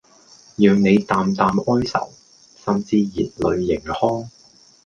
[0.57, 2.09] 讓你淡淡哀愁、
[2.57, 4.27] 甚至熱淚盈眶